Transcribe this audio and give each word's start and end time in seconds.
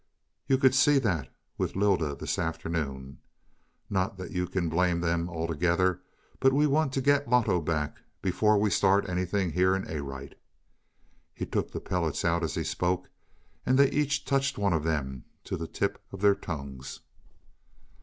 You 0.47 0.57
could 0.57 0.73
see 0.73 0.97
that 0.97 1.31
with 1.59 1.75
Lylda 1.75 2.15
this 2.15 2.39
afternoon. 2.39 3.19
Not 3.87 4.17
that 4.17 4.31
you 4.31 4.47
can 4.47 4.67
blame 4.67 5.01
them 5.01 5.29
altogether, 5.29 6.01
but 6.39 6.53
we 6.53 6.65
want 6.65 6.91
to 6.93 7.01
get 7.03 7.29
Loto 7.29 7.61
back 7.61 7.97
before 8.19 8.57
we 8.57 8.71
start 8.71 9.07
anything 9.07 9.51
here 9.51 9.75
in 9.75 9.87
Arite." 9.87 10.39
He 11.35 11.45
took 11.45 11.69
the 11.71 11.79
pellets 11.79 12.25
out 12.25 12.41
as 12.43 12.55
he 12.55 12.63
spoke, 12.63 13.11
and 13.63 13.77
they 13.77 13.91
each 13.91 14.25
touched 14.25 14.57
one 14.57 14.73
of 14.73 14.83
them 14.83 15.23
to 15.43 15.55
the 15.55 15.67
tip 15.67 16.01
of 16.11 16.21
their 16.21 16.33
tongues. 16.33 17.01